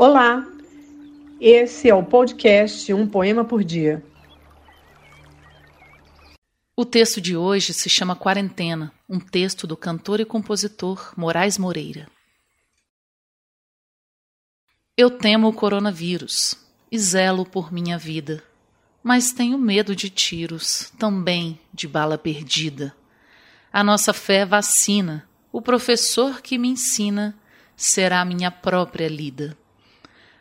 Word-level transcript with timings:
Olá, 0.00 0.46
esse 1.40 1.90
é 1.90 1.94
o 1.94 2.04
podcast 2.04 2.94
Um 2.94 3.04
Poema 3.04 3.44
por 3.44 3.64
Dia. 3.64 4.00
O 6.76 6.84
texto 6.84 7.20
de 7.20 7.36
hoje 7.36 7.74
se 7.74 7.90
chama 7.90 8.14
Quarentena, 8.14 8.92
um 9.08 9.18
texto 9.18 9.66
do 9.66 9.76
cantor 9.76 10.20
e 10.20 10.24
compositor 10.24 11.12
Moraes 11.16 11.58
Moreira. 11.58 12.08
Eu 14.96 15.10
temo 15.10 15.48
o 15.48 15.52
coronavírus 15.52 16.54
e 16.92 16.96
zelo 16.96 17.44
por 17.44 17.72
minha 17.72 17.98
vida, 17.98 18.40
mas 19.02 19.32
tenho 19.32 19.58
medo 19.58 19.96
de 19.96 20.08
tiros, 20.08 20.92
também 20.96 21.58
de 21.74 21.88
bala 21.88 22.16
perdida. 22.16 22.94
A 23.72 23.82
nossa 23.82 24.12
fé 24.12 24.46
vacina, 24.46 25.28
o 25.50 25.60
professor 25.60 26.40
que 26.40 26.56
me 26.56 26.68
ensina 26.68 27.36
será 27.76 28.24
minha 28.24 28.52
própria 28.52 29.08
lida. 29.08 29.58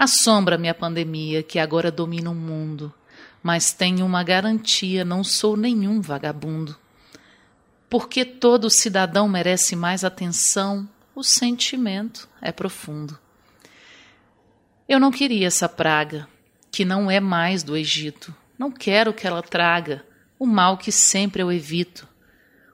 Assombra-me 0.00 0.66
a 0.66 0.74
pandemia 0.74 1.42
que 1.42 1.58
agora 1.58 1.90
domina 1.92 2.30
o 2.30 2.34
mundo, 2.34 2.90
mas 3.42 3.70
tenho 3.70 4.06
uma 4.06 4.24
garantia: 4.24 5.04
não 5.04 5.22
sou 5.22 5.58
nenhum 5.58 6.00
vagabundo. 6.00 6.74
Porque 7.86 8.24
todo 8.24 8.70
cidadão 8.70 9.28
merece 9.28 9.76
mais 9.76 10.02
atenção, 10.02 10.88
o 11.14 11.22
sentimento 11.22 12.26
é 12.40 12.50
profundo. 12.50 13.18
Eu 14.88 14.98
não 14.98 15.10
queria 15.10 15.48
essa 15.48 15.68
praga, 15.68 16.26
que 16.72 16.82
não 16.82 17.10
é 17.10 17.20
mais 17.20 17.62
do 17.62 17.76
Egito. 17.76 18.34
Não 18.58 18.70
quero 18.70 19.12
que 19.12 19.26
ela 19.26 19.42
traga 19.42 20.02
o 20.38 20.46
mal 20.46 20.78
que 20.78 20.90
sempre 20.90 21.42
eu 21.42 21.52
evito. 21.52 22.08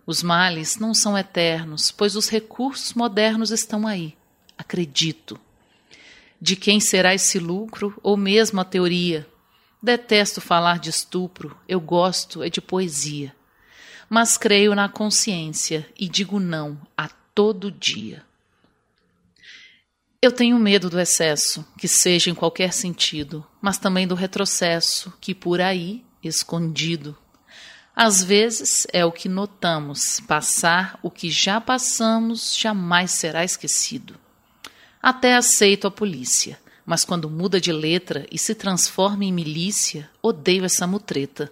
Os 0.06 0.22
males 0.22 0.78
não 0.78 0.94
são 0.94 1.18
eternos, 1.18 1.90
pois 1.90 2.14
os 2.14 2.28
recursos 2.28 2.94
modernos 2.94 3.50
estão 3.50 3.84
aí. 3.84 4.16
Acredito 4.56 5.40
de 6.40 6.56
quem 6.56 6.80
será 6.80 7.14
esse 7.14 7.38
lucro 7.38 7.98
ou 8.02 8.16
mesmo 8.16 8.60
a 8.60 8.64
teoria. 8.64 9.26
Detesto 9.82 10.40
falar 10.40 10.78
de 10.78 10.90
estupro, 10.90 11.56
eu 11.68 11.80
gosto 11.80 12.42
é 12.42 12.50
de 12.50 12.60
poesia. 12.60 13.34
Mas 14.08 14.36
creio 14.36 14.74
na 14.74 14.88
consciência 14.88 15.88
e 15.98 16.08
digo 16.08 16.38
não 16.38 16.80
a 16.96 17.08
todo 17.34 17.70
dia. 17.70 18.24
Eu 20.22 20.32
tenho 20.32 20.58
medo 20.58 20.88
do 20.88 20.98
excesso, 20.98 21.64
que 21.78 21.86
seja 21.86 22.30
em 22.30 22.34
qualquer 22.34 22.72
sentido, 22.72 23.46
mas 23.60 23.78
também 23.78 24.06
do 24.06 24.14
retrocesso, 24.14 25.12
que 25.20 25.34
por 25.34 25.60
aí, 25.60 26.04
escondido. 26.22 27.16
Às 27.94 28.22
vezes 28.22 28.86
é 28.92 29.04
o 29.04 29.12
que 29.12 29.28
notamos, 29.28 30.20
passar 30.20 30.98
o 31.02 31.10
que 31.10 31.30
já 31.30 31.60
passamos 31.60 32.56
jamais 32.56 33.12
será 33.12 33.44
esquecido. 33.44 34.18
Até 35.08 35.36
aceito 35.36 35.86
a 35.86 35.90
polícia, 35.92 36.58
mas 36.84 37.04
quando 37.04 37.30
muda 37.30 37.60
de 37.60 37.70
letra 37.70 38.26
e 38.28 38.36
se 38.36 38.56
transforma 38.56 39.24
em 39.24 39.32
milícia, 39.32 40.10
odeio 40.20 40.64
essa 40.64 40.84
mutreta. 40.84 41.48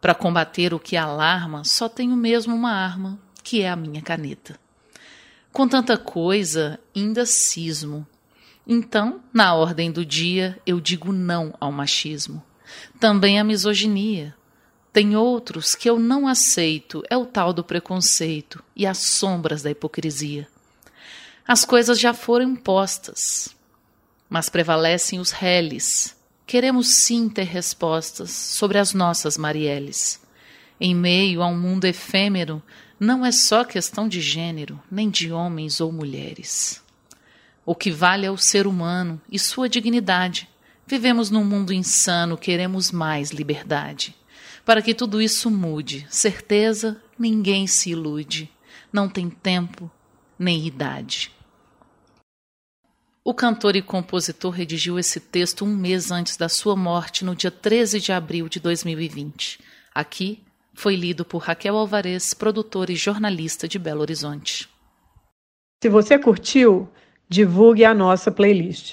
Para 0.00 0.14
combater 0.14 0.72
o 0.72 0.78
que 0.78 0.96
alarma, 0.96 1.64
só 1.64 1.86
tenho 1.86 2.16
mesmo 2.16 2.54
uma 2.54 2.72
arma, 2.72 3.20
que 3.44 3.60
é 3.60 3.68
a 3.68 3.76
minha 3.76 4.00
caneta. 4.00 4.58
Com 5.52 5.68
tanta 5.68 5.98
coisa, 5.98 6.80
ainda 6.96 7.26
cismo. 7.26 8.06
Então, 8.66 9.20
na 9.34 9.52
ordem 9.52 9.92
do 9.92 10.02
dia, 10.02 10.58
eu 10.64 10.80
digo 10.80 11.12
não 11.12 11.54
ao 11.60 11.70
machismo. 11.70 12.42
Também 12.98 13.38
à 13.38 13.44
misoginia. 13.44 14.34
Tem 14.94 15.14
outros 15.14 15.74
que 15.74 15.90
eu 15.90 15.98
não 15.98 16.26
aceito, 16.26 17.02
é 17.10 17.18
o 17.18 17.26
tal 17.26 17.52
do 17.52 17.62
preconceito 17.62 18.64
e 18.74 18.86
as 18.86 18.96
sombras 18.96 19.60
da 19.60 19.70
hipocrisia. 19.70 20.48
As 21.46 21.64
coisas 21.64 21.98
já 21.98 22.14
foram 22.14 22.52
impostas, 22.52 23.54
mas 24.30 24.48
prevalecem 24.48 25.18
os 25.18 25.32
reles. 25.32 26.16
Queremos 26.46 26.96
sim 26.96 27.28
ter 27.28 27.44
respostas 27.44 28.30
sobre 28.30 28.78
as 28.78 28.94
nossas 28.94 29.36
Marielles. 29.36 30.20
Em 30.80 30.94
meio 30.94 31.42
a 31.42 31.46
um 31.46 31.58
mundo 31.58 31.84
efêmero, 31.84 32.62
não 32.98 33.26
é 33.26 33.32
só 33.32 33.64
questão 33.64 34.08
de 34.08 34.20
gênero, 34.20 34.80
nem 34.90 35.10
de 35.10 35.32
homens 35.32 35.80
ou 35.80 35.90
mulheres. 35.90 36.80
O 37.66 37.74
que 37.74 37.90
vale 37.90 38.24
é 38.24 38.30
o 38.30 38.38
ser 38.38 38.66
humano 38.66 39.20
e 39.30 39.38
sua 39.38 39.68
dignidade. 39.68 40.48
Vivemos 40.86 41.28
num 41.28 41.44
mundo 41.44 41.72
insano, 41.72 42.36
queremos 42.36 42.92
mais 42.92 43.30
liberdade. 43.30 44.14
Para 44.64 44.80
que 44.80 44.94
tudo 44.94 45.20
isso 45.20 45.50
mude, 45.50 46.06
certeza, 46.08 47.00
ninguém 47.18 47.66
se 47.66 47.90
ilude. 47.90 48.48
Não 48.92 49.08
tem 49.08 49.28
tempo, 49.28 49.90
nem 50.42 50.66
idade. 50.66 51.30
O 53.24 53.32
cantor 53.32 53.76
e 53.76 53.82
compositor 53.82 54.50
redigiu 54.50 54.98
esse 54.98 55.20
texto 55.20 55.64
um 55.64 55.76
mês 55.76 56.10
antes 56.10 56.36
da 56.36 56.48
sua 56.48 56.74
morte, 56.74 57.24
no 57.24 57.36
dia 57.36 57.52
13 57.52 58.00
de 58.00 58.10
abril 58.10 58.48
de 58.48 58.58
2020. 58.58 59.60
Aqui 59.94 60.42
foi 60.74 60.96
lido 60.96 61.24
por 61.24 61.38
Raquel 61.38 61.76
Alvarez, 61.76 62.34
produtora 62.34 62.90
e 62.90 62.96
jornalista 62.96 63.68
de 63.68 63.78
Belo 63.78 64.00
Horizonte. 64.00 64.68
Se 65.80 65.88
você 65.88 66.18
curtiu, 66.18 66.88
divulgue 67.28 67.84
a 67.84 67.94
nossa 67.94 68.32
playlist. 68.32 68.90